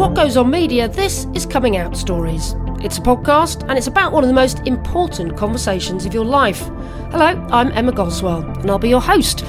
[0.00, 2.54] What Goes On Media, this is Coming Out Stories.
[2.82, 6.62] It's a podcast and it's about one of the most important conversations of your life.
[7.10, 9.44] Hello, I'm Emma Goswell and I'll be your host.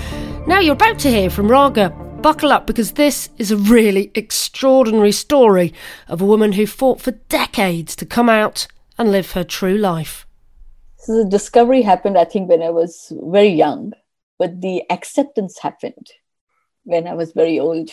[0.47, 1.91] Now you're about to hear from Raga.
[2.21, 5.73] Buckle up because this is a really extraordinary story
[6.09, 10.27] of a woman who fought for decades to come out and live her true life.
[10.97, 13.93] So the discovery happened, I think, when I was very young,
[14.37, 16.11] but the acceptance happened
[16.83, 17.89] when I was very old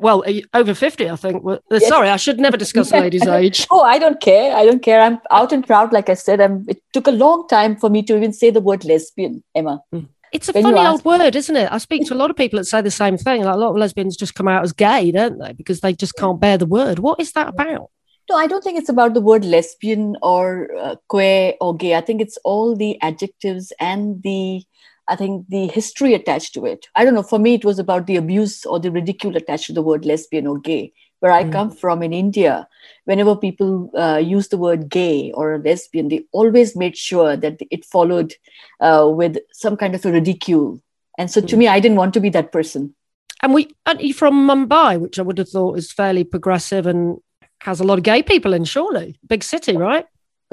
[0.00, 0.24] well,
[0.54, 1.44] over 50, I think.
[1.46, 1.88] Uh, yes.
[1.88, 3.66] Sorry, I should never discuss a lady's age.
[3.70, 4.54] oh, I don't care.
[4.54, 5.00] I don't care.
[5.00, 6.40] I'm out and proud, like I said.
[6.40, 9.82] I'm, it took a long time for me to even say the word lesbian, Emma.
[9.94, 10.08] Mm.
[10.32, 11.70] It's a when funny old word, isn't it?
[11.70, 13.44] I speak to a lot of people that say the same thing.
[13.44, 15.52] Like a lot of lesbians just come out as gay, don't they?
[15.52, 16.98] Because they just can't bear the word.
[16.98, 17.90] What is that about?
[18.28, 21.94] No, I don't think it's about the word lesbian or uh, queer or gay.
[21.94, 24.64] I think it's all the adjectives and the
[25.08, 26.86] I think the history attached to it.
[26.96, 27.22] I don't know.
[27.22, 30.46] For me, it was about the abuse or the ridicule attached to the word lesbian
[30.46, 30.92] or gay.
[31.20, 31.52] Where I mm.
[31.52, 32.68] come from in India,
[33.04, 37.84] whenever people uh, use the word gay or lesbian, they always made sure that it
[37.84, 38.34] followed
[38.80, 40.82] uh, with some kind of a ridicule.
[41.16, 41.48] And so, mm.
[41.48, 42.94] to me, I didn't want to be that person.
[43.42, 47.18] And we, aren't you from Mumbai, which I would have thought is fairly progressive and
[47.60, 50.06] has a lot of gay people in, surely, big city, right?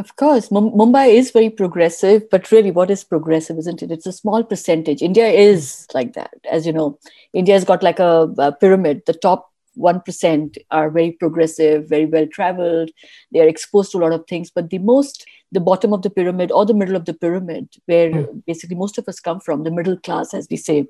[0.03, 3.89] Of course, Mumbai is very progressive, but really, what is progressive, isn't it?
[3.89, 5.01] It's a small percentage.
[5.01, 6.99] India is like that, as you know.
[7.31, 9.03] India's got like a, a pyramid.
[9.05, 12.91] The top 1% are very progressive, very well traveled.
[13.31, 14.51] They are exposed to a lot of things.
[14.51, 18.11] But the most, the bottom of the pyramid or the middle of the pyramid, where
[18.11, 18.43] mm.
[18.45, 20.85] basically most of us come from, the middle class, as we say,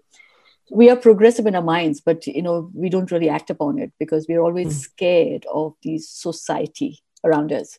[0.71, 3.91] we are progressive in our minds, but you know we don't really act upon it
[3.99, 4.81] because we're always mm.
[4.81, 7.77] scared of the society around us.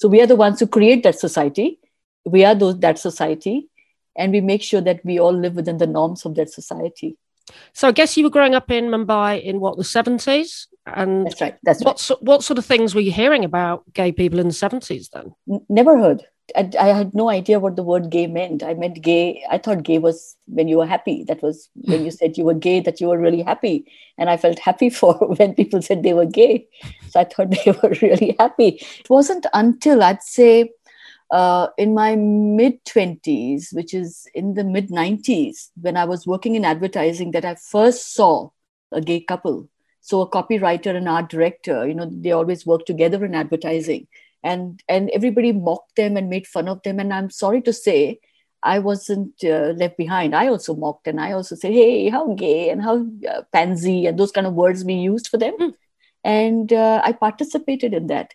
[0.00, 1.78] So we are the ones who create that society.
[2.24, 3.68] We are those that society,
[4.16, 7.18] and we make sure that we all live within the norms of that society.
[7.74, 11.40] So I guess you were growing up in Mumbai in what the seventies, and that's
[11.40, 11.58] right.
[11.62, 12.22] That's what right.
[12.22, 15.34] what sort of things were you hearing about gay people in the seventies then?
[15.50, 16.24] N- never heard.
[16.56, 18.62] I, I, had no idea what the word gay meant.
[18.62, 19.44] I meant gay.
[19.50, 21.24] I thought gay was when you were happy.
[21.24, 23.86] That was when you said you were gay, that you were really happy.
[24.18, 26.66] And I felt happy for when people said they were gay.
[27.10, 28.80] So I thought they were really happy.
[28.98, 30.70] It wasn't until I'd say
[31.30, 36.56] uh, in my mid 20s, which is in the mid 90s, when I was working
[36.56, 38.50] in advertising, that I first saw
[38.92, 39.68] a gay couple.
[40.00, 44.06] So a copywriter and art director, you know, they always work together in advertising.
[44.42, 46.98] And and everybody mocked them and made fun of them.
[46.98, 48.20] And i'm sorry to say
[48.62, 50.34] i wasn't uh, left behind.
[50.34, 54.18] I also mocked and i also said hey how gay and how uh, pansy and
[54.18, 55.54] those kind of words we used for them.
[55.60, 55.74] Mm.
[56.24, 58.32] and uh, i participated in that.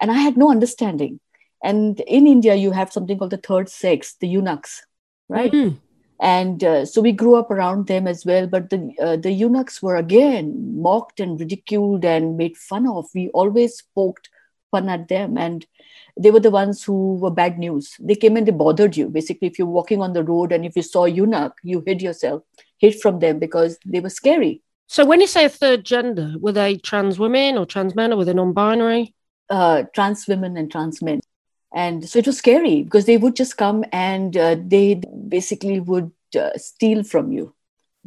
[0.00, 1.20] And i had no understanding.
[1.62, 4.84] And in india you have something called the third sex the eunuchs
[5.28, 5.52] right?
[5.52, 5.76] Mm-hmm.
[6.24, 9.82] And uh, so we grew up around them as well but the uh, the eunuchs
[9.82, 13.04] were again mocked and ridiculed and made fun of.
[13.14, 14.30] We always poked
[14.70, 15.66] fun at them and
[16.18, 17.94] they were the ones who were bad news.
[18.00, 19.10] They came and they bothered you.
[19.10, 22.42] Basically if you're walking on the road and if you saw eunuch you hid yourself
[22.78, 24.62] hid from them because they were scary.
[24.86, 28.16] So when you say a third gender were they trans women or trans men or
[28.16, 29.14] were they non-binary?
[29.50, 31.20] Uh, trans women and trans men
[31.74, 36.10] and so it was scary because they would just come and uh, they basically would
[36.38, 37.54] uh, steal from you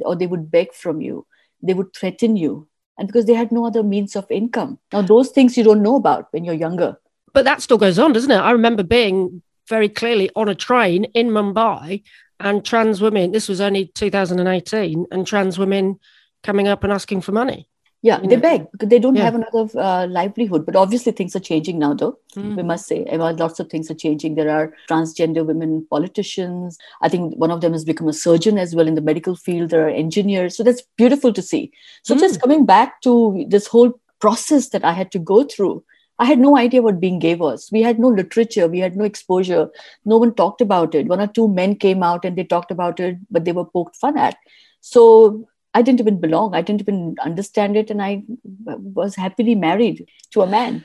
[0.01, 1.25] or they would beg from you
[1.61, 2.67] they would threaten you
[2.97, 4.79] and because they had no other means of income.
[4.91, 6.97] Now, those things you don't know about when you're younger.
[7.33, 8.37] But that still goes on, doesn't it?
[8.37, 12.03] I remember being very clearly on a train in Mumbai
[12.39, 15.99] and trans women, this was only 2018, and trans women
[16.43, 17.67] coming up and asking for money.
[18.03, 19.23] Yeah, they beg because they don't yeah.
[19.23, 20.65] have another uh, livelihood.
[20.65, 22.19] But obviously, things are changing now, though.
[22.35, 22.55] Mm.
[22.55, 24.35] We must say, lots of things are changing.
[24.35, 26.77] There are transgender women politicians.
[27.01, 29.71] I think one of them has become a surgeon as well in the medical field.
[29.71, 30.55] There are engineers.
[30.55, 31.71] So that's beautiful to see.
[32.03, 32.19] So, mm.
[32.19, 35.83] just coming back to this whole process that I had to go through,
[36.19, 37.69] I had no idea what being gay was.
[37.71, 39.69] We had no literature, we had no exposure.
[40.05, 41.07] No one talked about it.
[41.07, 43.95] One or two men came out and they talked about it, but they were poked
[43.95, 44.35] fun at.
[44.81, 46.55] So I didn't even belong.
[46.55, 47.91] I didn't even understand it.
[47.91, 48.23] And I
[48.65, 50.83] was happily married to a man.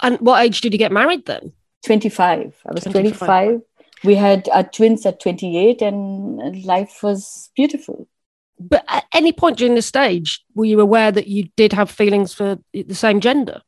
[0.00, 1.52] And what age did you get married then?
[1.84, 2.54] 25.
[2.66, 3.18] I was 25.
[3.18, 3.60] 25.
[4.02, 8.08] We had our twins at 28, and life was beautiful.
[8.58, 12.32] But at any point during the stage, were you aware that you did have feelings
[12.32, 13.60] for the same gender?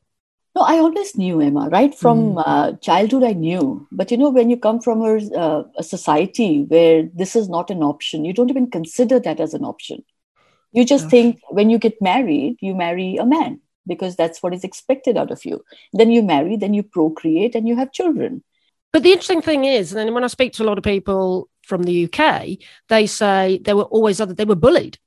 [0.55, 1.69] No, I always knew Emma.
[1.69, 2.43] Right from mm.
[2.43, 3.87] uh, childhood, I knew.
[3.91, 7.69] But you know, when you come from a, uh, a society where this is not
[7.69, 10.03] an option, you don't even consider that as an option.
[10.73, 14.63] You just think when you get married, you marry a man because that's what is
[14.63, 15.63] expected out of you.
[15.93, 18.43] Then you marry, then you procreate, and you have children.
[18.91, 21.83] But the interesting thing is, and when I speak to a lot of people from
[21.83, 22.57] the UK,
[22.89, 24.97] they say they were always other, they were bullied.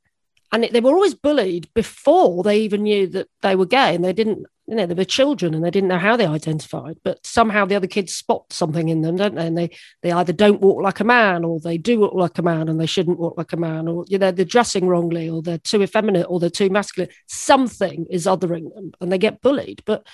[0.53, 4.13] And they were always bullied before they even knew that they were gay and they
[4.13, 7.65] didn't you know, they were children and they didn't know how they identified, but somehow
[7.65, 9.47] the other kids spot something in them, don't they?
[9.47, 9.71] And they
[10.03, 12.81] they either don't walk like a man or they do walk like a man and
[12.81, 15.83] they shouldn't walk like a man, or you know, they're dressing wrongly or they're too
[15.83, 17.11] effeminate or they're too masculine.
[17.27, 19.83] Something is othering them and they get bullied.
[19.85, 20.07] But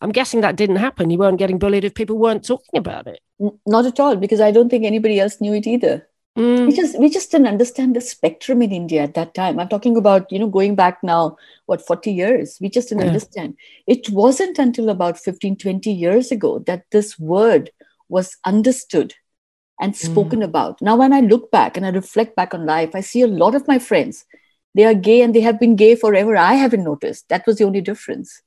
[0.00, 1.10] I'm guessing that didn't happen.
[1.10, 3.20] You weren't getting bullied if people weren't talking about it.
[3.66, 6.06] Not at all, because I don't think anybody else knew it either.
[6.36, 6.66] Mm.
[6.66, 9.60] We just we just didn't understand the spectrum in India at that time.
[9.60, 11.36] I'm talking about you know going back now
[11.66, 12.58] what 40 years.
[12.60, 13.08] We just didn't yeah.
[13.08, 13.56] understand.
[13.86, 17.70] It wasn't until about 15 20 years ago that this word
[18.08, 19.14] was understood
[19.80, 19.96] and mm.
[19.96, 20.44] spoken mm.
[20.44, 20.82] about.
[20.82, 23.54] Now when I look back and I reflect back on life, I see a lot
[23.54, 24.24] of my friends
[24.74, 26.36] they are gay and they have been gay forever.
[26.36, 27.28] I haven't noticed.
[27.28, 28.42] That was the only difference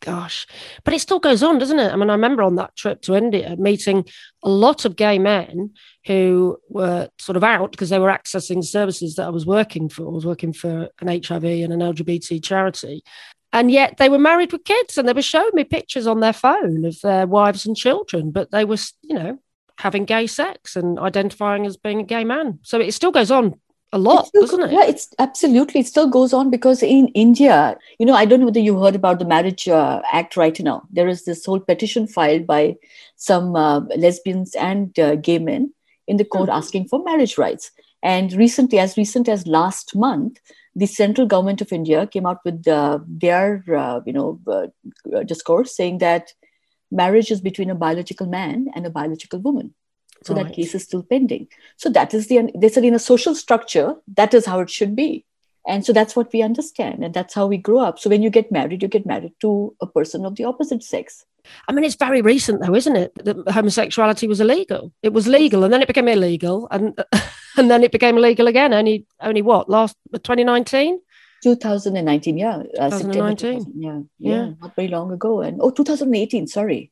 [0.00, 0.46] gosh.
[0.84, 1.92] But it still goes on doesn't it?
[1.92, 4.04] I mean i remember on that trip to india meeting
[4.42, 5.70] a lot of gay men
[6.06, 10.06] who were sort of out because they were accessing services that i was working for.
[10.06, 13.02] I was working for an hiv and an lgbt charity.
[13.52, 16.32] And yet they were married with kids and they were showing me pictures on their
[16.32, 19.38] phone of their wives and children but they were you know
[19.78, 22.58] having gay sex and identifying as being a gay man.
[22.62, 23.58] So it still goes on
[23.92, 24.72] a lot, still, doesn't it?
[24.72, 25.80] Yeah, it's absolutely.
[25.80, 28.94] It still goes on because in India, you know, I don't know whether you heard
[28.94, 30.82] about the Marriage uh, Act right now.
[30.90, 32.76] There is this whole petition filed by
[33.16, 35.72] some uh, lesbians and uh, gay men
[36.06, 36.58] in the court mm-hmm.
[36.58, 37.70] asking for marriage rights.
[38.02, 40.38] And recently, as recent as last month,
[40.74, 45.76] the central government of India came out with uh, their, uh, you know, uh, discourse
[45.76, 46.32] saying that
[46.90, 49.74] marriage is between a biological man and a biological woman
[50.22, 50.46] so right.
[50.46, 51.48] that case is still pending.
[51.76, 54.94] So that is the, they said in a social structure, that is how it should
[54.94, 55.24] be.
[55.66, 57.04] And so that's what we understand.
[57.04, 57.98] And that's how we grow up.
[57.98, 61.24] So when you get married, you get married to a person of the opposite sex.
[61.68, 63.14] I mean, it's very recent though, isn't it?
[63.24, 64.92] That homosexuality was illegal.
[65.02, 66.98] It was legal and then it became illegal and
[67.56, 68.72] and then it became illegal again.
[68.72, 71.00] Only only what, last 2019?
[71.42, 72.62] 2019, yeah.
[72.78, 73.72] Uh, 2019.
[73.76, 75.40] yeah, yeah, yeah, not very long ago.
[75.40, 76.90] And oh, 2018, sorry.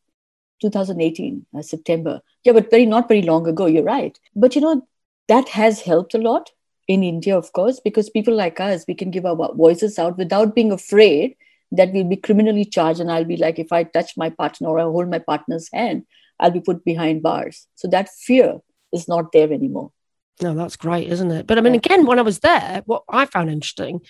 [0.60, 2.20] 2018 uh, september.
[2.44, 4.18] Yeah but very not very long ago you're right.
[4.34, 4.86] But you know
[5.28, 6.50] that has helped a lot
[6.88, 10.54] in india of course because people like us we can give our voices out without
[10.54, 11.36] being afraid
[11.70, 14.80] that we'll be criminally charged and i'll be like if i touch my partner or
[14.80, 16.04] i hold my partner's hand
[16.40, 17.66] i'll be put behind bars.
[17.74, 18.60] So that fear
[18.92, 19.92] is not there anymore.
[20.40, 21.46] No that's great isn't it?
[21.46, 24.00] But i mean again when i was there what i found interesting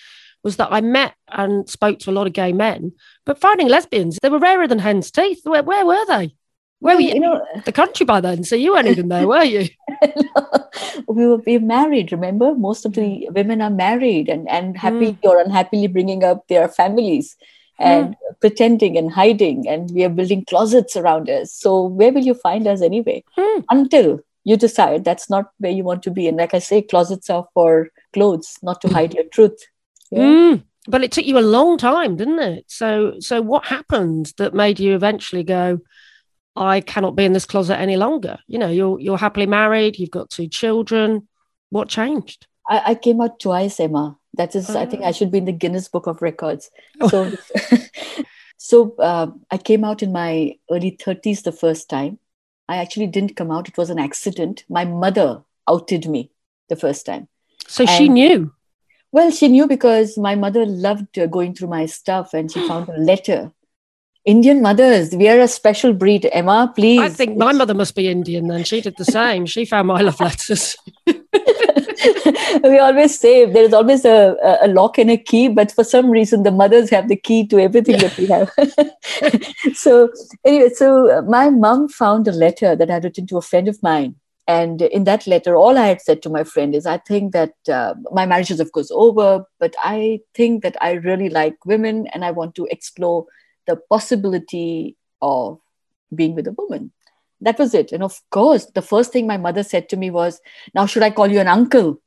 [0.41, 2.93] was that I met and spoke to a lot of gay men,
[3.25, 5.41] but finding lesbians, they were rarer than hen's teeth.
[5.43, 6.33] Where, where were they?
[6.79, 7.19] Where well, were you?
[7.19, 9.67] know, the country by then, so you weren't even there, were you?
[11.07, 12.11] we were we married.
[12.11, 13.33] Remember, most of the mm.
[13.33, 15.17] women are married and and happy mm.
[15.23, 17.35] or unhappily bringing up their families
[17.79, 18.39] and mm.
[18.39, 21.53] pretending and hiding, and we are building closets around us.
[21.53, 23.23] So where will you find us anyway?
[23.37, 23.65] Mm.
[23.69, 26.27] Until you decide that's not where you want to be.
[26.27, 29.59] And like I say, closets are for clothes, not to hide your truth.
[30.11, 30.19] Yeah?
[30.19, 30.63] Mm.
[30.87, 32.65] But it took you a long time, didn't it?
[32.67, 35.81] So so what happened that made you eventually go?
[36.55, 38.37] I cannot be in this closet any longer.
[38.47, 41.27] You know, you're you're happily married, you've got two children.
[41.69, 42.47] What changed?
[42.67, 44.17] I, I came out twice, Emma.
[44.35, 46.69] That is, I think I should be in the Guinness Book of Records.
[47.01, 47.09] Oh.
[47.09, 47.31] So,
[48.57, 52.19] so uh, I came out in my early 30s the first time.
[52.67, 54.63] I actually didn't come out, it was an accident.
[54.69, 56.31] My mother outed me
[56.69, 57.27] the first time.
[57.67, 58.53] So and, she knew?
[59.11, 62.87] Well, she knew because my mother loved uh, going through my stuff and she found
[62.89, 63.51] a letter
[64.29, 66.29] Indian mothers, we are a special breed.
[66.31, 66.99] Emma, please.
[66.99, 68.63] I think my mother must be Indian then.
[68.63, 69.47] She did the same.
[69.47, 70.77] she found my love letters.
[71.07, 76.11] we always say there is always a, a lock and a key, but for some
[76.11, 78.51] reason the mothers have the key to everything that we have.
[79.75, 80.11] so,
[80.45, 83.81] anyway, so my mom found a letter that I had written to a friend of
[83.81, 84.13] mine.
[84.47, 87.53] And in that letter, all I had said to my friend is, I think that
[87.67, 92.05] uh, my marriage is, of course, over, but I think that I really like women
[92.13, 93.25] and I want to explore
[93.69, 95.59] the possibility of
[96.13, 96.91] being with a woman.
[97.41, 97.91] That was it.
[97.91, 100.41] And of course, the first thing my mother said to me was,
[100.73, 102.01] Now, should I call you an uncle?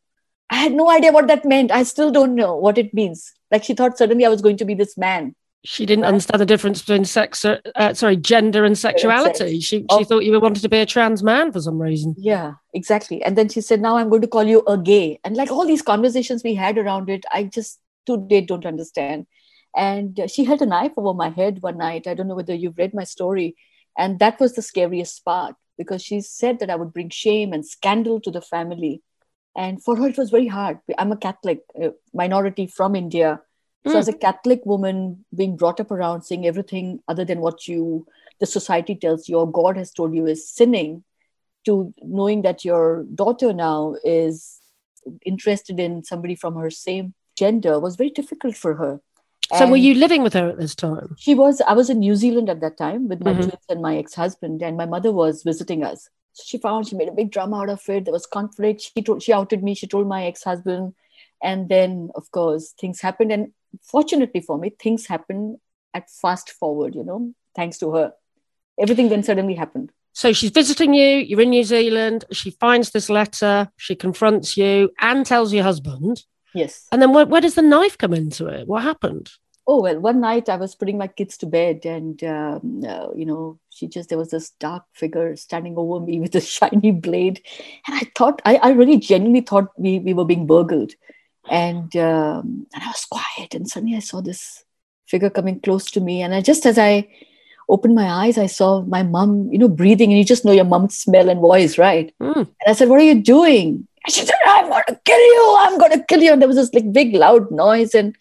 [0.50, 1.70] I had no idea what that meant.
[1.70, 3.32] I still don't know what it means.
[3.50, 5.34] Like she thought suddenly I was going to be this man.
[5.64, 9.60] She didn't understand the difference between sex, uh, uh sorry, gender and sexuality.
[9.60, 10.02] She she oh.
[10.04, 12.16] thought you wanted to be a trans man for some reason.
[12.18, 13.22] Yeah, exactly.
[13.22, 15.64] And then she said, "Now I'm going to call you a gay." And like all
[15.64, 19.26] these conversations we had around it, I just today don't understand.
[19.74, 22.06] And she held a knife over my head one night.
[22.06, 23.56] I don't know whether you've read my story.
[23.96, 27.66] And that was the scariest part because she said that I would bring shame and
[27.66, 29.02] scandal to the family.
[29.56, 30.78] And for her, it was very hard.
[30.98, 31.60] I'm a Catholic
[32.14, 33.40] minority from India.
[33.86, 33.98] So, mm.
[33.98, 38.06] as a Catholic woman, being brought up around saying everything other than what you,
[38.40, 41.04] the society tells you, or God has told you is sinning,
[41.64, 44.60] to knowing that your daughter now is
[45.24, 49.00] interested in somebody from her same gender was very difficult for her
[49.58, 51.14] So were you living with her at this time?
[51.18, 51.60] She was.
[51.60, 53.42] I was in New Zealand at that time with my Mhm.
[53.44, 56.08] twins and my ex-husband, and my mother was visiting us.
[56.32, 58.04] So she found she made a big drama out of it.
[58.06, 58.80] There was conflict.
[58.80, 59.74] She told she outed me.
[59.74, 60.94] She told my ex-husband,
[61.42, 63.32] and then of course things happened.
[63.32, 65.58] And fortunately for me, things happened
[65.92, 66.94] at fast forward.
[66.94, 68.14] You know, thanks to her,
[68.78, 69.92] everything then suddenly happened.
[70.14, 74.90] So she's visiting you, you're in New Zealand, she finds this letter, she confronts you
[75.00, 76.24] and tells your husband.
[76.54, 76.86] Yes.
[76.92, 78.68] And then where, where does the knife come into it?
[78.68, 79.30] What happened?
[79.66, 83.24] Oh well, one night I was putting my kids to bed, and um, uh, you
[83.24, 87.40] know, she just there was this dark figure standing over me with a shiny blade,
[87.86, 90.92] and I thought I, I really genuinely thought we we were being burgled,
[91.48, 94.64] and um, and I was quiet, and suddenly I saw this
[95.06, 97.08] figure coming close to me, and I just as I
[97.68, 100.64] opened my eyes, I saw my mom, you know, breathing, and you just know your
[100.64, 102.12] mom's smell and voice, right?
[102.20, 102.36] Mm.
[102.36, 103.86] And I said, What are you doing?
[104.04, 105.56] And she said, I'm going to kill you.
[105.58, 106.32] I'm going to kill you.
[106.32, 107.94] And there was this like big loud noise.
[107.94, 108.16] And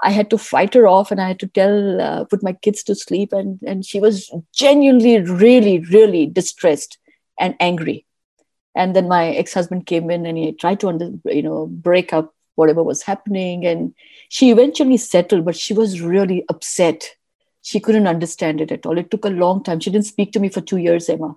[0.00, 2.82] I had to fight her off and I had to tell, uh, put my kids
[2.84, 3.32] to sleep.
[3.32, 6.98] And, and she was genuinely, really, really distressed
[7.38, 8.04] and angry.
[8.74, 12.12] And then my ex husband came in and he tried to, under, you know, break
[12.12, 13.66] up whatever was happening.
[13.66, 13.94] And
[14.28, 17.10] she eventually settled, but she was really upset.
[17.62, 18.98] She couldn't understand it at all.
[18.98, 19.80] It took a long time.
[19.80, 21.34] She didn't speak to me for two years, Emma.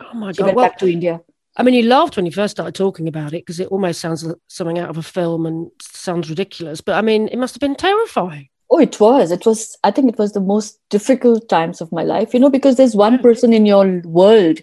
[0.00, 0.46] Oh my She God.
[0.46, 1.20] went Well, back to India.
[1.58, 4.24] I mean, you laughed when you first started talking about it because it almost sounds
[4.24, 6.82] like something out of a film and sounds ridiculous.
[6.82, 8.48] But I mean, it must have been terrifying.
[8.70, 9.30] Oh, it was.
[9.30, 12.50] It was, I think it was the most difficult times of my life, you know,
[12.50, 14.58] because there's one person in your world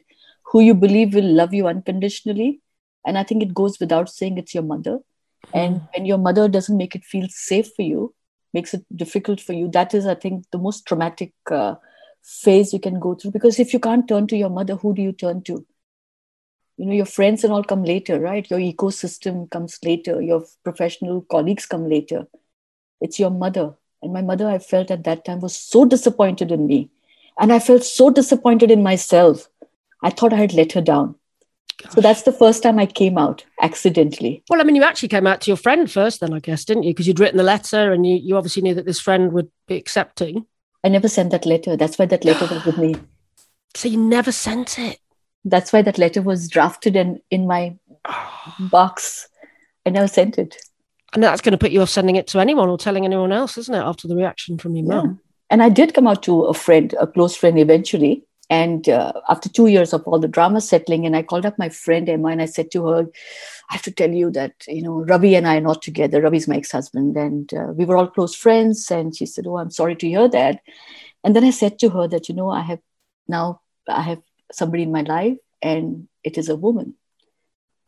[0.52, 2.62] who you believe will love you unconditionally.
[3.08, 5.00] And I think it goes without saying it's your mother.
[5.54, 8.14] And when your mother doesn't make it feel safe for you,
[8.54, 11.76] makes it difficult for you, that is, I think, the most traumatic uh,
[12.22, 13.32] phase you can go through.
[13.32, 15.66] Because if you can't turn to your mother, who do you turn to?
[16.77, 18.50] You know, your friends and all come later, right?
[18.50, 20.22] Your ecosystem comes later.
[20.22, 22.27] Your professional colleagues come later.
[23.00, 23.75] It's your mother.
[24.01, 26.89] And my mother, I felt at that time, was so disappointed in me.
[27.39, 29.50] And I felt so disappointed in myself.
[30.01, 31.15] I thought I had let her down.
[31.89, 34.44] So that's the first time I came out accidentally.
[34.50, 36.84] Well, I mean, you actually came out to your friend first, then I guess, didn't
[36.84, 36.92] you?
[36.92, 39.75] Because you'd written the letter and you, you obviously knew that this friend would be
[39.75, 40.46] accepting.
[40.84, 41.75] I never sent that letter.
[41.75, 42.96] That's why that letter was with me.
[43.75, 45.00] So you never sent it.
[45.46, 47.76] That's why that letter was drafted and in my
[48.60, 49.28] box.
[49.86, 50.56] I never sent it.
[51.14, 53.58] And that's going to put you off sending it to anyone or telling anyone else,
[53.58, 53.80] isn't it?
[53.80, 55.02] After the reaction from your Yeah.
[55.02, 55.20] mum.
[55.50, 58.24] And I did come out to a friend, a close friend eventually.
[58.50, 61.70] And uh, after two years of all the drama settling, and I called up my
[61.70, 63.06] friend Emma and I said to her,
[63.70, 66.22] I have to tell you that, you know, Ravi and I are not together.
[66.22, 67.16] Ravi's my ex husband.
[67.16, 68.90] And uh, we were all close friends.
[68.90, 70.62] And she said, Oh, I'm sorry to hear that.
[71.24, 72.80] And then I said to her that, you know, I have
[73.28, 74.22] now, I have
[74.54, 76.96] somebody in my life and it is a woman.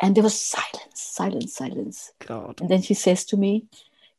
[0.01, 2.11] And there was silence, silence, silence.
[2.25, 2.59] God.
[2.59, 3.65] And then she says to me,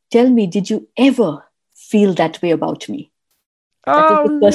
[0.09, 3.11] Tell me, did you ever feel that way about me?
[3.85, 4.47] That Oh, the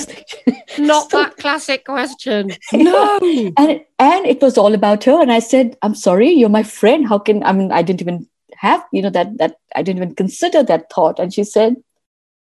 [0.78, 2.50] um, not So- that classic question.
[2.72, 3.18] No.
[3.56, 5.20] and and it was all about her.
[5.22, 7.06] And I said, I'm sorry, you're my friend.
[7.06, 10.14] How can I mean I didn't even have, you know, that that I didn't even
[10.14, 11.18] consider that thought.
[11.20, 11.76] And she said,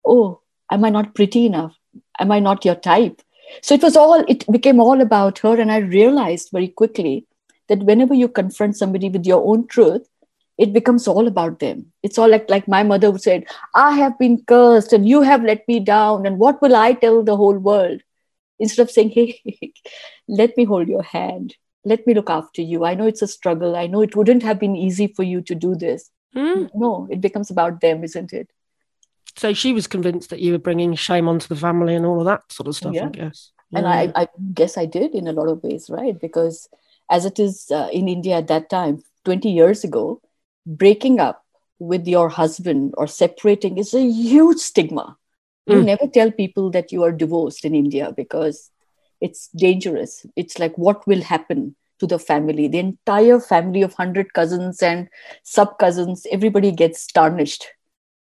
[0.05, 0.39] Oh,
[0.71, 1.75] am I not pretty enough?
[2.19, 3.21] Am I not your type?
[3.61, 5.59] So it was all, it became all about her.
[5.59, 7.25] And I realized very quickly
[7.69, 10.07] that whenever you confront somebody with your own truth,
[10.57, 11.91] it becomes all about them.
[12.03, 15.43] It's all like, like my mother would said, I have been cursed and you have
[15.43, 16.25] let me down.
[16.25, 18.01] And what will I tell the whole world?
[18.59, 19.73] Instead of saying, hey,
[20.27, 21.55] let me hold your hand.
[21.85, 22.85] Let me look after you.
[22.85, 23.75] I know it's a struggle.
[23.75, 26.09] I know it wouldn't have been easy for you to do this.
[26.33, 26.65] Hmm.
[26.73, 28.49] No, it becomes about them, isn't it?
[29.35, 32.25] So she was convinced that you were bringing shame onto the family and all of
[32.25, 33.07] that sort of stuff, Yeah.
[33.07, 33.51] I guess.
[33.73, 36.19] And I, I guess I did in a lot of ways, right?
[36.19, 36.69] Because
[37.09, 40.21] as it is uh, in India at that time, 20 years ago,
[40.65, 41.43] breaking up
[41.79, 45.17] with your husband or separating is a huge stigma.
[45.65, 45.85] You Mm.
[45.85, 48.69] never tell people that you are divorced in India because
[49.21, 50.25] it's dangerous.
[50.35, 52.67] It's like what will happen to the family?
[52.67, 55.07] The entire family of 100 cousins and
[55.43, 57.67] sub cousins, everybody gets tarnished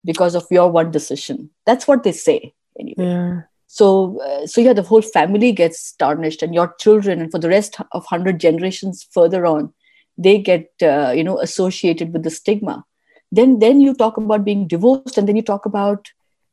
[0.06, 1.50] because of your one decision.
[1.66, 3.42] That's what they say anyway yeah.
[3.68, 7.50] so uh, so yeah the whole family gets tarnished and your children and for the
[7.50, 9.74] rest of 100 generations further on
[10.18, 12.84] they get uh, you know associated with the stigma
[13.32, 16.08] then then you talk about being divorced and then you talk about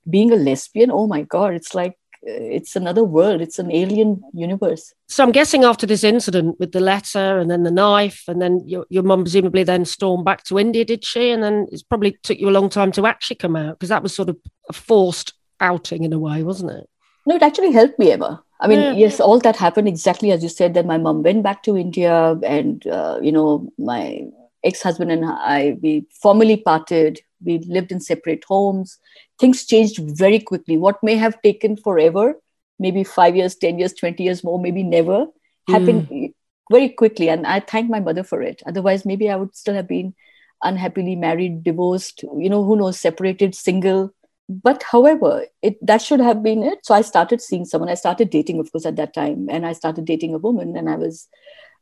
[0.08, 4.92] being a lesbian oh my god it's like it's another world it's an alien universe
[5.08, 8.60] So I'm guessing after this incident with the letter and then the knife, and then
[8.66, 11.30] your, your mum presumably then stormed back to India, did she?
[11.30, 14.02] And then it probably took you a long time to actually come out because that
[14.02, 14.36] was sort of
[14.68, 16.86] a forced outing in a way, wasn't it?
[17.26, 18.42] No, it actually helped me, Emma.
[18.60, 18.92] I mean, Yeah.
[18.92, 20.74] yes, all that happened exactly as you said.
[20.74, 24.26] That my mom went back to India, and uh, you know, my
[24.64, 27.20] ex-husband and I, we formally parted.
[27.44, 28.98] We lived in separate homes.
[29.38, 30.76] Things changed very quickly.
[30.76, 32.34] What may have taken forever,
[32.78, 35.26] maybe five years, 10 years, 20 years more, maybe never,
[35.68, 36.32] happened mm.
[36.70, 37.28] very quickly.
[37.28, 38.62] And I thank my mother for it.
[38.66, 40.14] Otherwise, maybe I would still have been
[40.62, 44.12] unhappily married, divorced, you know, who knows, separated, single.
[44.48, 46.86] But however, it that should have been it.
[46.86, 47.90] So I started seeing someone.
[47.90, 50.88] I started dating, of course, at that time, and I started dating a woman, and
[50.88, 51.28] I was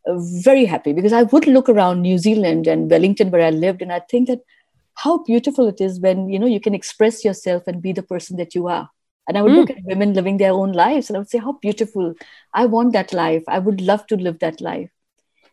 [0.07, 3.93] very happy because I would look around New Zealand and Wellington where I lived, and
[3.93, 4.41] I think that
[4.95, 8.37] how beautiful it is when you know you can express yourself and be the person
[8.37, 8.89] that you are.
[9.27, 9.57] And I would mm.
[9.57, 12.15] look at women living their own lives, and I would say, "How beautiful!
[12.53, 13.43] I want that life.
[13.49, 14.91] I would love to live that life."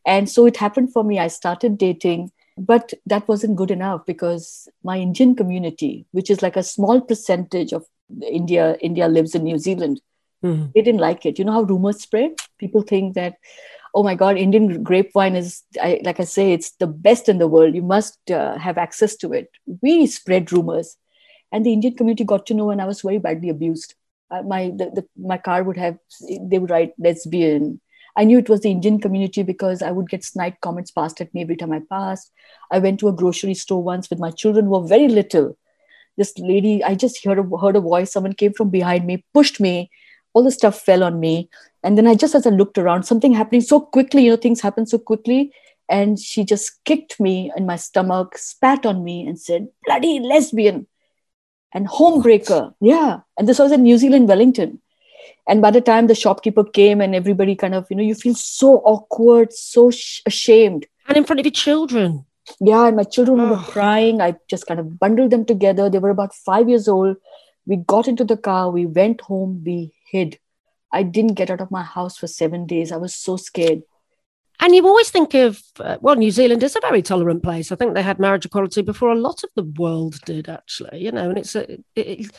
[0.05, 1.19] And so it happened for me.
[1.19, 6.57] I started dating but that wasn't good enough because my indian community which is like
[6.57, 7.85] a small percentage of
[8.29, 10.01] india india lives in new zealand
[10.43, 10.65] mm-hmm.
[10.75, 13.35] they didn't like it you know how rumors spread people think that
[13.93, 17.47] oh my god indian grapevine is I, like i say it's the best in the
[17.47, 19.49] world you must uh, have access to it
[19.81, 20.97] we spread rumors
[21.51, 23.95] and the indian community got to know and i was very badly abused
[24.31, 25.97] uh, my the, the, my car would have
[26.41, 27.79] they would write lesbian
[28.15, 31.33] I knew it was the Indian community because I would get snide comments passed at
[31.33, 32.31] me every time I passed.
[32.71, 35.57] I went to a grocery store once with my children who were very little.
[36.17, 38.11] This lady, I just heard a, heard a voice.
[38.11, 39.89] Someone came from behind me, pushed me.
[40.33, 41.49] All the stuff fell on me.
[41.83, 44.61] And then I just, as I looked around, something happening so quickly, you know, things
[44.61, 45.51] happen so quickly.
[45.89, 50.87] And she just kicked me in my stomach, spat on me, and said, bloody lesbian
[51.73, 52.73] and homebreaker.
[52.79, 53.19] Yeah.
[53.37, 54.81] And this was in New Zealand, Wellington.
[55.47, 58.35] And by the time the shopkeeper came and everybody kind of you know you feel
[58.35, 60.85] so awkward so sh- ashamed.
[61.07, 62.25] And in front of your children.
[62.59, 64.21] Yeah and my children were crying.
[64.21, 65.89] I just kind of bundled them together.
[65.89, 67.17] They were about five years old
[67.65, 70.39] we got into the car we went home we hid
[70.91, 73.81] i didn't get out of my house for seven days i was so scared
[74.61, 77.71] and you always think of, uh, well, New Zealand is a very tolerant place.
[77.71, 81.11] I think they had marriage equality before a lot of the world did, actually, you
[81.11, 82.31] know, and it's a, it,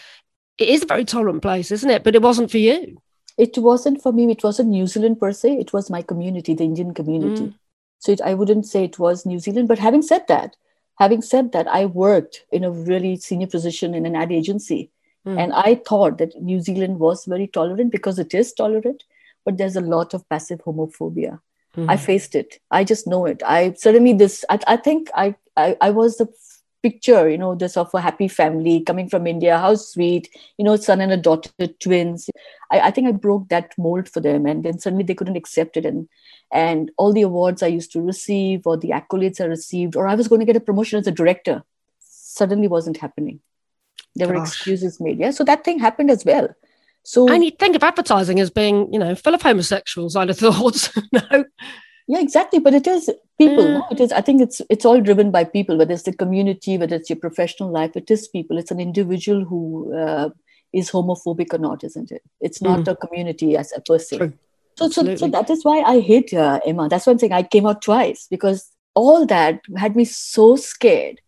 [0.56, 2.04] it is a very tolerant place, isn't it?
[2.04, 3.02] But it wasn't for you.
[3.36, 4.30] It wasn't for me.
[4.30, 5.56] It wasn't New Zealand per se.
[5.56, 7.42] It was my community, the Indian community.
[7.42, 7.54] Mm.
[7.98, 9.66] So it, I wouldn't say it was New Zealand.
[9.66, 10.56] But having said that,
[11.00, 14.92] having said that, I worked in a really senior position in an ad agency.
[15.26, 15.38] Mm.
[15.38, 19.04] And I thought that New Zealand was very tolerant because it is tolerant,
[19.44, 21.40] but there's a lot of passive homophobia.
[21.76, 21.90] Mm.
[21.90, 22.60] I faced it.
[22.70, 23.42] I just know it.
[23.44, 24.44] I suddenly this.
[24.50, 26.28] I, I think I, I I was the
[26.82, 30.76] picture, you know, this of a happy family coming from India, how sweet, you know,
[30.76, 32.28] son and a daughter, twins.
[32.70, 34.46] I, I think I broke that mold for them.
[34.46, 35.86] And then suddenly they couldn't accept it.
[35.86, 36.08] And
[36.52, 40.14] and all the awards I used to receive or the accolades I received, or I
[40.14, 41.62] was going to get a promotion as a director,
[42.00, 43.40] suddenly wasn't happening.
[44.14, 44.36] There Gosh.
[44.36, 45.18] were excuses made.
[45.18, 45.30] Yeah.
[45.30, 46.48] So that thing happened as well.
[47.02, 50.38] So and you think of advertising as being, you know, full of homosexuals, I'd have
[50.38, 50.92] thought.
[51.12, 51.44] no
[52.08, 53.92] yeah exactly but it is people mm.
[53.92, 56.96] it is i think it's it's all driven by people whether it's the community whether
[56.96, 60.28] it's your professional life it is people it's an individual who uh,
[60.72, 62.92] is homophobic or not isn't it it's not mm.
[62.92, 64.38] a community as a person
[64.78, 67.42] so, so so that is why i hate uh, emma that's why i'm saying i
[67.42, 71.20] came out twice because all that had me so scared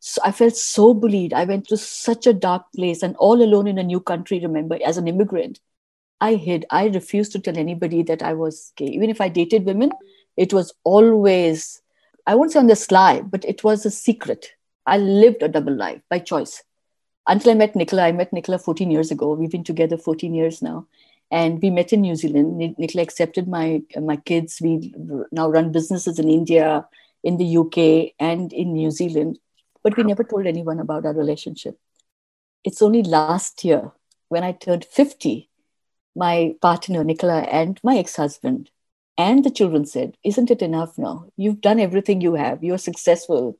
[0.00, 3.66] so i felt so bullied i went to such a dark place and all alone
[3.66, 5.60] in a new country remember as an immigrant
[6.20, 6.66] I hid.
[6.70, 8.86] I refused to tell anybody that I was gay.
[8.86, 9.90] Even if I dated women,
[10.36, 11.80] it was always,
[12.26, 14.52] I won't say on the sly, but it was a secret.
[14.86, 16.62] I lived a double life by choice.
[17.26, 19.32] Until I met Nicola, I met Nicola 14 years ago.
[19.32, 20.86] We've been together 14 years now.
[21.30, 22.56] And we met in New Zealand.
[22.76, 24.60] Nicola accepted my, my kids.
[24.60, 24.92] We
[25.30, 26.86] now run businesses in India,
[27.22, 29.38] in the UK, and in New Zealand.
[29.82, 31.78] But we never told anyone about our relationship.
[32.64, 33.92] It's only last year
[34.28, 35.50] when I turned 50
[36.16, 38.70] my partner, Nicola, and my ex husband
[39.16, 41.26] and the children said, Isn't it enough now?
[41.36, 42.64] You've done everything you have.
[42.64, 43.58] You're successful.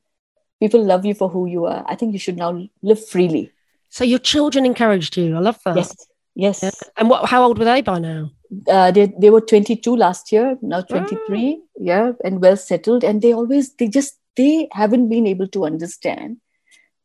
[0.59, 1.83] People love you for who you are.
[1.87, 3.51] I think you should now live freely.
[3.89, 5.35] So your children encouraged you.
[5.35, 5.75] I love that.
[5.75, 5.95] Yes.
[6.35, 6.63] Yes.
[6.63, 6.71] Yeah.
[6.97, 7.29] And what?
[7.29, 8.31] How old were they by now?
[8.67, 11.59] Uh, they, they were 22 last year, now 23.
[11.59, 11.67] Oh.
[11.77, 12.11] Yeah.
[12.23, 13.03] And well settled.
[13.03, 16.37] And they always, they just, they haven't been able to understand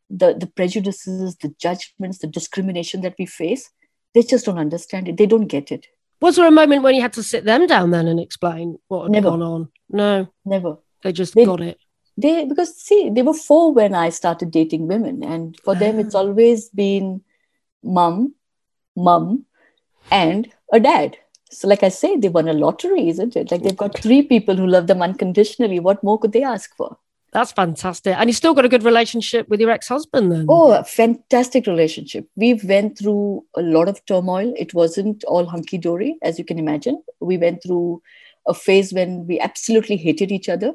[0.08, 3.70] the, the prejudices, the judgments, the discrimination that we face
[4.16, 5.18] they just don't understand it.
[5.18, 5.88] They don't get it.
[6.22, 9.02] Was there a moment when you had to sit them down then and explain what
[9.02, 9.28] had never.
[9.28, 9.68] gone on?
[9.90, 10.78] No, never.
[11.02, 11.78] They just they, got it.
[12.16, 16.14] They because see, they were four when I started dating women, and for them, it's
[16.14, 16.20] ah.
[16.20, 17.20] always been
[17.84, 18.34] mum,
[18.96, 19.44] mum,
[20.10, 21.18] and a dad.
[21.50, 23.50] So, like I say, they won a lottery, isn't it?
[23.50, 25.78] Like they've got three people who love them unconditionally.
[25.78, 26.96] What more could they ask for?
[27.32, 28.16] That's fantastic.
[28.16, 30.46] And you still got a good relationship with your ex-husband then?
[30.48, 32.28] Oh, a fantastic relationship.
[32.34, 34.54] We went through a lot of turmoil.
[34.56, 37.02] It wasn't all hunky-dory, as you can imagine.
[37.20, 38.00] We went through
[38.46, 40.72] a phase when we absolutely hated each other.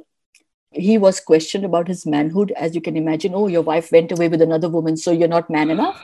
[0.72, 3.34] He was questioned about his manhood, as you can imagine.
[3.34, 6.02] Oh, your wife went away with another woman, so you're not man enough.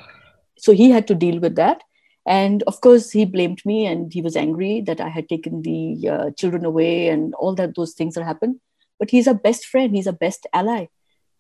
[0.57, 1.83] So he had to deal with that.
[2.25, 6.10] And of course, he blamed me and he was angry that I had taken the
[6.10, 8.60] uh, children away and all that those things that happened.
[8.99, 10.88] But he's a best friend, he's a best ally.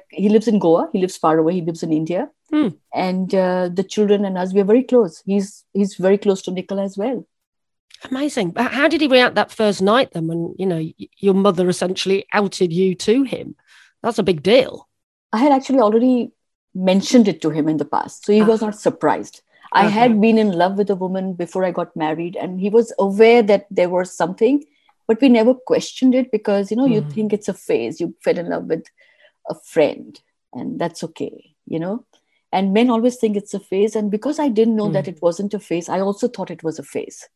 [0.09, 2.29] He lives in Goa, he lives far away, he lives in India.
[2.49, 2.69] Hmm.
[2.93, 5.21] And uh, the children and us, we are very close.
[5.25, 7.27] He's he's very close to Nicola as well.
[8.09, 8.51] Amazing.
[8.51, 12.25] But How did he react that first night then when, you know, your mother essentially
[12.31, 13.55] outed you to him?
[14.03, 14.87] That's a big deal.
[15.33, 16.31] I had actually already
[16.73, 19.41] mentioned it to him in the past, so he was not surprised.
[19.73, 22.93] I had been in love with a woman before I got married, and he was
[22.99, 24.63] aware that there was something,
[25.07, 27.13] but we never questioned it because you know you Mhm.
[27.13, 27.99] think it's a phase.
[28.01, 28.85] You fell in love with
[29.49, 30.19] a friend,
[30.53, 32.05] and that's okay, you know.
[32.51, 35.53] And men always think it's a phase, and because I didn't know that it wasn't
[35.53, 37.27] a phase, I also thought it was a phase.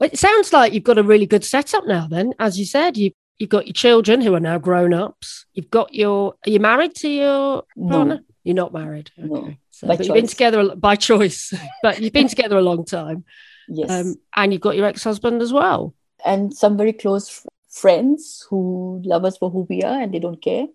[0.00, 2.32] Well, It sounds like you've got a really good setup now then.
[2.38, 5.46] As you said, you you've got your children who are now grown ups.
[5.54, 8.20] You've got your are you married to your partner No.
[8.44, 9.10] You're not married.
[9.16, 9.54] No.
[9.70, 11.52] So, but you've been together by choice.
[11.82, 13.24] but you've been together a long time.
[13.68, 15.94] Yes, Um, and you've got your ex-husband as well.
[16.24, 20.18] And some very close f- friends who love us for who we are and they
[20.18, 20.66] don't care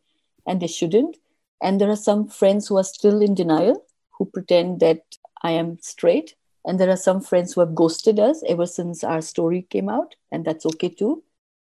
[0.48, 1.18] and they shouldn't.
[1.62, 3.86] And there are some friends who are still in denial
[4.18, 5.02] who pretend that
[5.44, 6.36] i am straight.
[6.66, 10.16] And there are some friends who have ghosted us ever since our story came out
[10.32, 11.24] and that's okay too.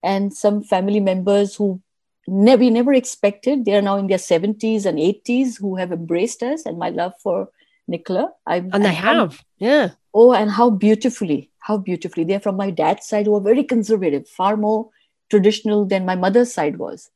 [0.03, 1.81] And some family members who
[2.27, 6.43] never we never expected they are now in their 70s and 80s who have embraced
[6.43, 7.49] us and my love for
[7.91, 9.43] nicola I, And they I have.
[9.58, 9.89] Yeah.
[10.13, 12.23] Oh, and how beautifully, how beautifully.
[12.25, 14.89] They're from my dad's side who are very conservative, far more
[15.30, 17.10] traditional than my mother's side was.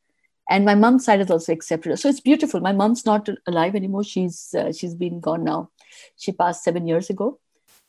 [0.49, 1.97] And my mom's side is also accepted.
[1.97, 2.59] So it's beautiful.
[2.61, 4.03] My mom's not alive anymore.
[4.03, 5.71] She's uh, she's been gone now.
[6.17, 7.39] She passed seven years ago.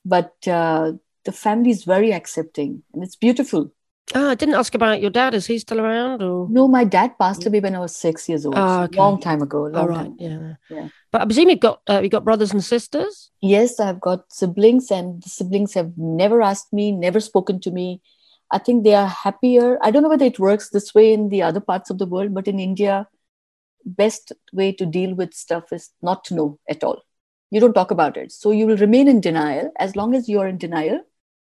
[0.04, 0.92] But uh,
[1.24, 3.72] the family is very accepting and it's beautiful.
[4.14, 5.34] Oh, I didn't ask about your dad.
[5.34, 8.46] Is he still around or No, my dad passed away when I was six years
[8.46, 8.54] old.
[8.56, 8.98] Ah, okay.
[8.98, 9.62] Long time ago.
[9.64, 10.16] Long all right, time.
[10.18, 10.54] yeah.
[10.70, 10.88] Yeah.
[11.10, 13.30] But I presume you've got uh, you've got brothers and sisters?
[13.40, 18.00] Yes, I've got siblings, and the siblings have never asked me, never spoken to me.
[18.52, 19.76] I think they are happier.
[19.82, 22.32] I don't know whether it works this way in the other parts of the world,
[22.32, 23.08] but in India,
[23.84, 27.02] best way to deal with stuff is not to know at all.
[27.50, 28.30] You don't talk about it.
[28.30, 29.72] So you will remain in denial.
[29.78, 31.00] As long as you're in denial,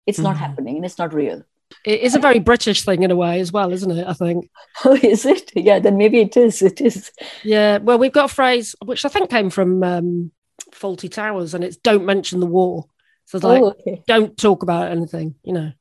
[0.07, 0.41] it's not Mhm.
[0.41, 1.43] happening and it's not real.
[1.85, 4.07] It is a very British thing in a way as well, isn't it?
[4.07, 4.51] I think.
[4.85, 5.51] Oh, is it?
[5.57, 6.63] Yeah, then maybe it is.
[6.63, 7.11] It is.
[7.43, 7.79] Yeah.
[7.79, 10.31] Well, we've got a phrase which I think came from um,
[10.73, 12.87] Fawlty Towers, and it's "Don't mention the war."
[13.25, 14.03] So it's like, oh, okay.
[14.07, 15.35] don't talk about anything.
[15.43, 15.73] You know,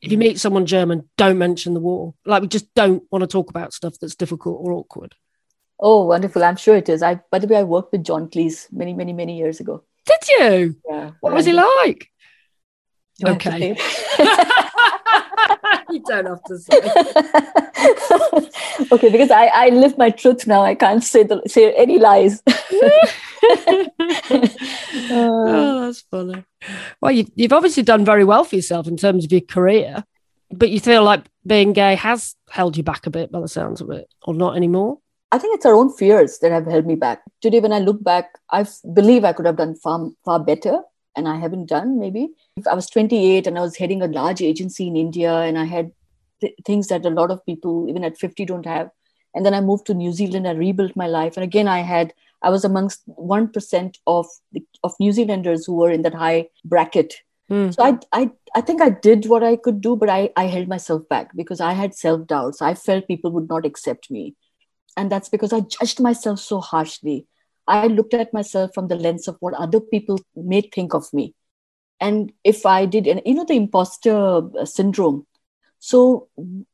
[0.00, 2.14] if you meet someone German, don't mention the war.
[2.24, 5.14] Like we just don't want to talk about stuff that's difficult or awkward.
[5.78, 6.42] Oh, wonderful.
[6.42, 7.02] I'm sure it is.
[7.02, 9.84] I, by the way, I worked with John Cleese many, many, many years ago.
[10.06, 10.76] Did you?
[10.88, 11.10] Yeah.
[11.20, 12.10] What was he like?
[13.18, 13.76] Do I have to Okay.
[15.90, 16.78] you don't have to say.
[18.92, 20.62] okay, because I, I live my truth now.
[20.62, 22.42] I can't say the say any lies.
[25.08, 26.42] Uh, oh, that's funny.
[27.00, 30.04] Well, you, you've obviously done very well for yourself in terms of your career,
[30.50, 33.80] but you feel like being gay has held you back a bit by the sounds
[33.80, 34.98] of it, or not anymore.
[35.30, 37.22] I think it's our own fears that have held me back.
[37.40, 40.80] Today, when I look back, I believe I could have done far, far better,
[41.16, 42.28] and I haven't done maybe.
[42.56, 45.64] If I was 28 and I was heading a large agency in India, and I
[45.64, 45.92] had
[46.40, 48.90] th- things that a lot of people, even at 50, don't have.
[49.34, 51.36] And then I moved to New Zealand, I rebuilt my life.
[51.36, 55.90] And again, I had, I was amongst 1% of, the, of New Zealanders who were
[55.90, 57.14] in that high bracket
[57.48, 57.70] Hmm.
[57.70, 60.66] so I, I i think i did what i could do but i i held
[60.66, 64.34] myself back because i had self doubts i felt people would not accept me
[64.96, 67.28] and that's because i judged myself so harshly
[67.68, 71.34] i looked at myself from the lens of what other people may think of me.
[72.00, 75.26] And if i did and you know the imposter uh, syndrome.
[75.78, 76.28] So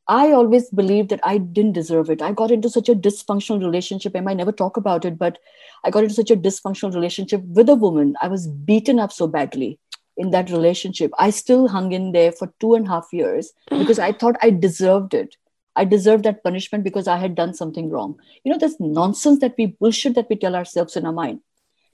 [0.09, 2.23] i always believed that i didn't deserve it.
[2.23, 4.17] I got into such a dysfunctional relationship.
[4.17, 5.39] I might never talk about it but
[5.85, 8.17] i got into such a dysfunctional relationship with a woman.
[8.23, 9.79] I was beaten up so badly
[10.17, 11.11] in that relationship.
[11.19, 14.51] I still hung in there for two and a half years because I thought I
[14.51, 15.37] deserved it.
[15.75, 18.19] I deserved that punishment because I had done something wrong.
[18.45, 21.41] You know, there's nonsense that we bullshit that we tell ourselves in our mind.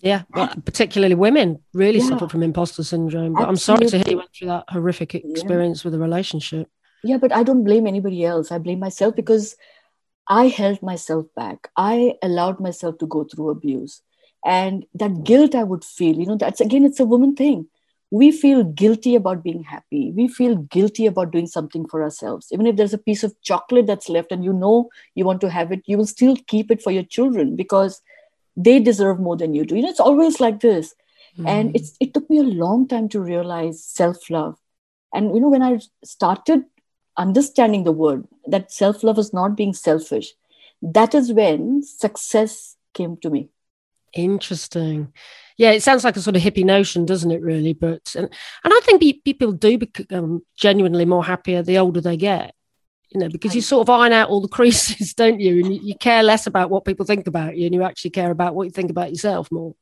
[0.01, 2.09] Yeah, well, particularly women really Yeah.
[2.09, 3.35] suffer from imposter syndrome.
[3.35, 5.21] But I'm sorry to hear you went through that horrific Yeah.
[5.31, 6.69] experience with a relationship.
[7.05, 8.51] Yeah, but I don't blame anybody else.
[8.53, 9.57] I blame myself because
[10.29, 11.71] I held myself back.
[11.77, 14.03] I allowed myself to go through abuse.
[14.45, 17.67] And that guilt I would feel, you know, that's again, it's a woman thing.
[18.11, 20.13] We feel guilty about being happy.
[20.15, 22.49] We feel guilty about doing something for ourselves.
[22.53, 25.51] Even if there's a piece of chocolate that's left and you know you want to
[25.51, 28.01] have it, you will still keep it for your children because
[28.57, 29.77] they deserve more than you do.
[29.77, 30.95] You know, it's always like this.
[31.47, 31.77] And Mm.
[31.77, 34.59] it's it took me a long time to realize self-love.
[35.13, 36.65] And you know, when I started
[37.17, 40.35] understanding the word that self-love is not being selfish
[40.83, 43.49] that is when success came to me.
[44.15, 45.13] Interesting.
[45.59, 47.43] Yeah, it sounds like a sort of hippie notion, doesn't it?
[47.43, 48.27] Really, but and,
[48.65, 52.55] and I think people do become genuinely more happier the older they get.
[53.11, 55.65] You know, because you sort of iron out all the creases, don't you?
[55.65, 58.31] And you, you care less about what people think about you, and you actually care
[58.31, 59.75] about what you think about yourself more.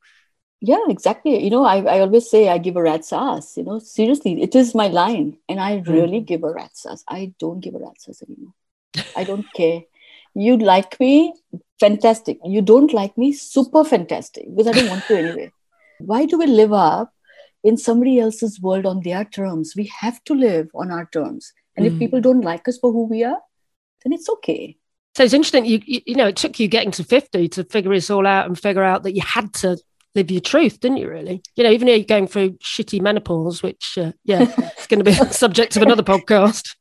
[0.62, 1.44] Yeah, exactly.
[1.44, 3.58] You know, I, I always say I give a rat's ass.
[3.58, 5.92] You know, seriously, it is my line, and I hmm.
[5.92, 6.26] really mm.
[6.26, 7.04] give a rat's ass.
[7.06, 8.54] I don't give a rat's ass anymore.
[9.14, 9.82] I don't care.
[10.34, 11.34] You like me,
[11.78, 12.38] fantastic.
[12.44, 15.52] You don't like me, super fantastic, because I don't want to anyway.
[15.98, 17.12] Why do we live up
[17.64, 19.74] in somebody else's world on their terms?
[19.76, 21.52] We have to live on our terms.
[21.76, 21.92] And mm.
[21.92, 23.38] if people don't like us for who we are,
[24.04, 24.76] then it's okay.
[25.16, 25.64] So it's interesting.
[25.64, 28.46] You, you, you know, it took you getting to fifty to figure this all out
[28.46, 29.78] and figure out that you had to
[30.14, 31.08] live your truth, didn't you?
[31.08, 35.02] Really, you know, even though you're going through shitty menopause, which uh, yeah, it's going
[35.02, 36.74] to be subject of another podcast.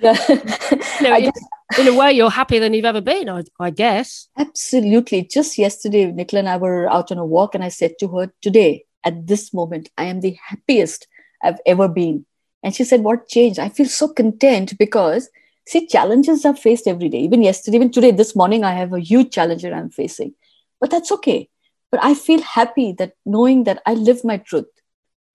[0.00, 1.32] Yeah, you know, in,
[1.78, 3.28] in, a way, you're happier than you've ever been.
[3.28, 4.28] I, I guess.
[4.36, 5.24] Absolutely.
[5.24, 8.32] Just yesterday, Nicola and I were out on a walk, and I said to her,
[8.40, 11.06] "Today, at this moment, I am the happiest
[11.42, 12.26] I've ever been."
[12.62, 15.28] And she said, "What changed?" I feel so content because.
[15.64, 17.20] See, challenges are faced every day.
[17.20, 20.34] Even yesterday, even today, this morning, I have a huge challenge that I'm facing.
[20.80, 21.48] But that's okay
[21.92, 24.81] but i feel happy that knowing that i live my truth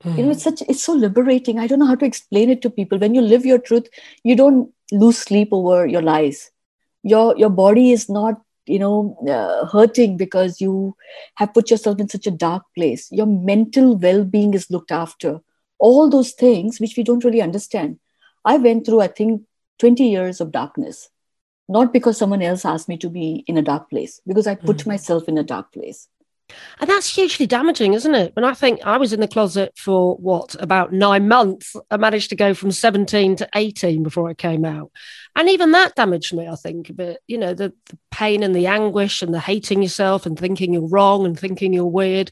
[0.04, 0.18] mm.
[0.18, 1.60] you know it's such it's so liberating.
[1.60, 2.98] I don't know how to explain it to people.
[2.98, 3.88] When you live your truth
[4.24, 6.52] you don't lose sleep over your lies.
[7.04, 10.96] Your your body is not you know uh, hurting because you
[11.36, 13.12] have put yourself in such a dark place.
[13.12, 15.40] Your mental well-being is looked after.
[15.80, 18.00] All those things which we don't really understand.
[18.44, 19.44] I went through i think
[19.80, 21.10] 20 years of darkness.
[21.70, 24.78] Not because someone else asked me to be in a dark place because i put
[24.78, 24.88] mm.
[24.88, 26.08] myself in a dark place
[26.80, 28.36] and that's hugely damaging, isn't it?
[28.36, 31.76] When I think I was in the closet for what, about nine months.
[31.92, 34.92] I managed to go from 17 to 18 before I came out.
[35.36, 37.20] And even that damaged me, I think, a bit.
[37.28, 40.88] You know, the, the pain and the anguish and the hating yourself and thinking you're
[40.88, 42.32] wrong and thinking you're weird.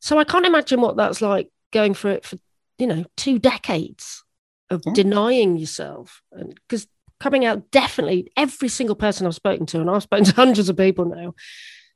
[0.00, 2.36] So I can't imagine what that's like going through it for,
[2.78, 4.24] you know, two decades
[4.68, 4.92] of yeah.
[4.92, 6.22] denying yourself.
[6.32, 6.86] And because
[7.20, 10.76] coming out, definitely every single person I've spoken to, and I've spoken to hundreds of
[10.76, 11.34] people now,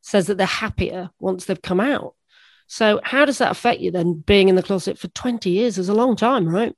[0.06, 2.14] says that they're happier once they've come out.
[2.68, 4.24] So how does that affect you then?
[4.24, 6.74] Being in the closet for 20 years is a long time, right?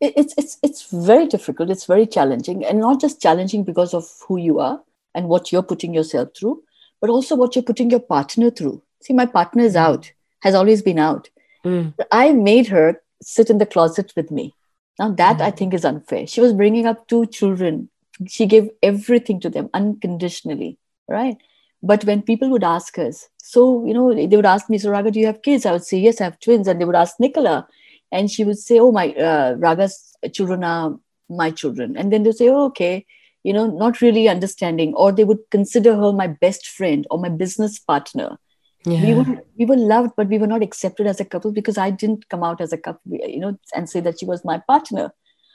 [0.00, 1.68] It's it's it's very difficult.
[1.68, 4.82] It's very challenging, and not just challenging because of who you are
[5.14, 6.62] and what you're putting yourself through,
[7.02, 8.82] but also what you're putting your partner through.
[9.02, 11.28] See, my partner is out, has always been out.
[11.66, 11.92] Mm.
[12.10, 14.54] I made her sit in the closet with me.
[14.98, 15.42] Now that mm.
[15.42, 16.26] I think is unfair.
[16.26, 17.90] She was bringing up two children.
[18.26, 21.36] She gave everything to them unconditionally, right?
[21.82, 25.10] But when people would ask us, so, you know, they would ask me, so Raga,
[25.10, 25.64] do you have kids?
[25.64, 26.68] I would say, yes, I have twins.
[26.68, 27.66] And they would ask Nicola.
[28.12, 31.96] And she would say, oh, my, uh, Raga's children are my children.
[31.96, 33.06] And then they say, oh, okay,
[33.42, 34.94] you know, not really understanding.
[34.94, 38.38] Or they would consider her my best friend or my business partner.
[38.84, 39.04] Yeah.
[39.04, 41.90] We were we were loved, but we were not accepted as a couple because I
[41.90, 45.12] didn't come out as a couple, you know, and say that she was my partner.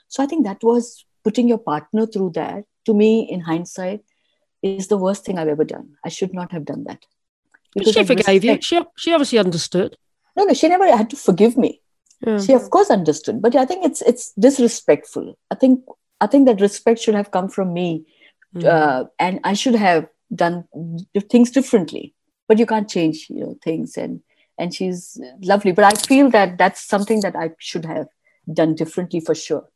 [0.08, 2.64] So I think that was putting your partner through that.
[2.84, 4.04] To me, in hindsight,
[4.66, 5.96] is the worst thing I've ever done.
[6.04, 7.04] I should not have done that.
[7.74, 8.58] Because she forgave you.
[8.60, 9.96] She, she obviously understood.
[10.36, 11.80] No, no, she never had to forgive me.
[12.26, 12.38] Yeah.
[12.38, 15.38] She of course understood, but I think it's it's disrespectful.
[15.50, 15.84] I think
[16.20, 18.06] I think that respect should have come from me,
[18.54, 18.64] mm.
[18.64, 20.64] uh, and I should have done
[21.30, 22.14] things differently.
[22.48, 23.98] But you can't change, you know, things.
[23.98, 24.22] And
[24.58, 25.72] and she's lovely.
[25.72, 28.06] But I feel that that's something that I should have
[28.50, 29.68] done differently for sure.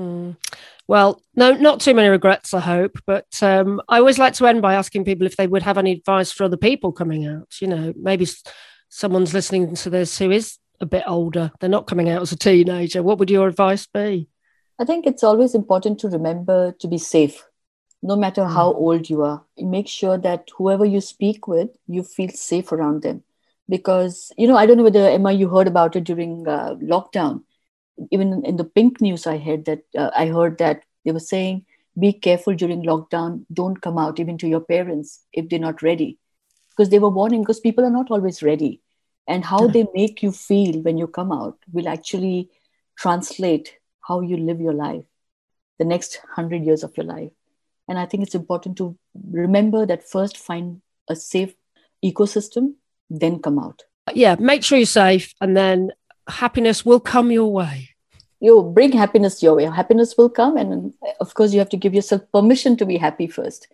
[0.00, 0.36] Mm.
[0.88, 2.98] Well, no, not too many regrets, I hope.
[3.06, 5.92] But um, I always like to end by asking people if they would have any
[5.92, 7.60] advice for other people coming out.
[7.60, 8.26] You know, maybe
[8.88, 12.36] someone's listening to this who is a bit older, they're not coming out as a
[12.36, 13.02] teenager.
[13.02, 14.28] What would your advice be?
[14.78, 17.44] I think it's always important to remember to be safe,
[18.02, 18.52] no matter mm.
[18.52, 19.44] how old you are.
[19.58, 23.22] make sure that whoever you speak with, you feel safe around them.
[23.68, 27.42] Because, you know, I don't know whether, Emma, you heard about it during uh, lockdown
[28.10, 31.64] even in the pink news i heard that uh, i heard that they were saying
[31.98, 33.44] be careful during lockdown.
[33.52, 36.18] Don't come out even to your parents if they're not ready.
[36.70, 38.80] Because they were warning because people are not always ready.
[39.26, 42.48] And how they make you feel when you come out will actually
[42.96, 45.04] translate how you live your life
[45.78, 47.30] the next 100 years of your life.
[47.88, 48.96] And i think it's important to
[49.30, 51.54] remember that first find a safe
[52.04, 52.74] ecosystem
[53.08, 53.82] then come out.
[54.14, 55.90] Yeah make sure you're safe and then
[56.28, 57.89] happiness will come your way
[58.40, 61.94] you bring happiness your way happiness will come and of course you have to give
[61.94, 63.68] yourself permission to be happy first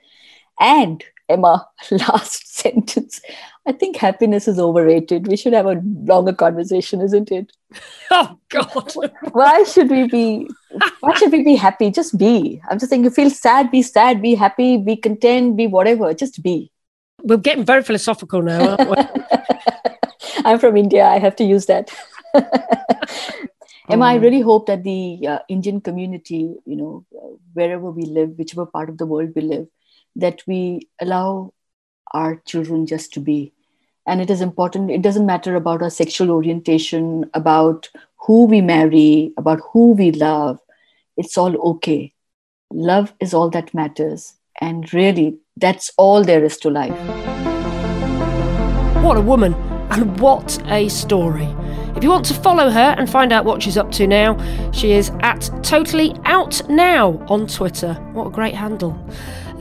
[0.61, 3.21] and Emma, last sentence.
[3.67, 5.27] I think happiness is overrated.
[5.27, 7.53] We should have a longer conversation, isn't it?
[8.09, 8.95] Oh God!
[9.33, 10.49] why should we be?
[11.01, 11.91] Why should we be happy?
[11.91, 12.63] Just be.
[12.71, 13.03] I'm just saying.
[13.03, 14.23] You feel sad, be sad.
[14.23, 14.77] Be happy.
[14.79, 15.57] Be content.
[15.57, 16.15] Be whatever.
[16.15, 16.71] Just be.
[17.25, 18.77] We're getting very philosophical now.
[20.45, 21.05] I'm from India.
[21.05, 21.93] I have to use that.
[23.89, 24.23] Emma, I mm.
[24.23, 27.05] really hope that the uh, Indian community, you know,
[27.53, 29.69] wherever we live, whichever part of the world we live,
[30.17, 31.53] that we allow
[32.13, 33.53] our children just to be.
[34.07, 39.33] And it is important, it doesn't matter about our sexual orientation, about who we marry,
[39.37, 40.59] about who we love.
[41.17, 42.13] It's all okay.
[42.73, 44.35] Love is all that matters.
[44.61, 46.97] And really, that's all there is to life.
[49.05, 49.55] What a woman,
[49.91, 51.55] and what a story.
[51.97, 54.37] If you want to follow her and find out what she's up to now,
[54.71, 57.95] she is at Totally Out Now on Twitter.
[58.13, 58.93] What a great handle.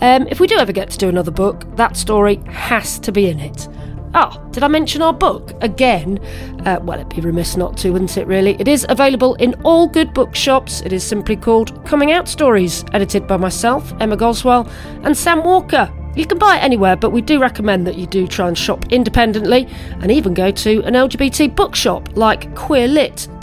[0.02, 3.30] Um, if we do ever get to do another book, that story has to be
[3.30, 3.70] in it.
[4.14, 6.20] Ah, did I mention our book again?
[6.66, 8.58] Uh, well, it'd be remiss not to, wouldn't it, really?
[8.60, 10.82] It is available in all good bookshops.
[10.82, 14.70] It is simply called Coming Out Stories, edited by myself, Emma Goswell,
[15.04, 15.90] and Sam Walker.
[16.16, 18.92] You can buy it anywhere, but we do recommend that you do try and shop
[18.92, 19.68] independently
[20.02, 23.34] and even go to an LGBT bookshop like queerlit.co.uk,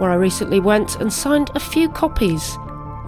[0.00, 2.56] where I recently went and signed a few copies.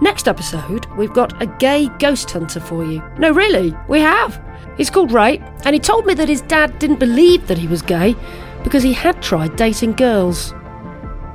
[0.01, 3.03] Next episode, we've got a gay ghost hunter for you.
[3.17, 4.41] No, really, we have.
[4.77, 7.81] He's called Ray, and he told me that his dad didn't believe that he was
[7.81, 8.15] gay
[8.63, 10.53] because he had tried dating girls.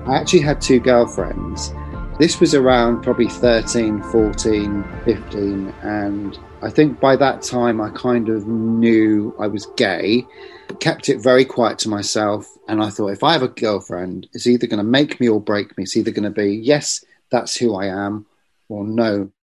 [0.07, 1.73] I actually had two girlfriends.
[2.19, 8.29] This was around probably 13, 14, 15, and I think by that time I kind
[8.29, 10.27] of knew I was gay,
[10.79, 12.47] kept it very quiet to myself.
[12.69, 15.41] And I thought, if I have a girlfriend, it's either going to make me or
[15.41, 15.85] break me.
[15.85, 18.27] It's either going to be, yes, that's who I am,
[18.69, 19.31] or no,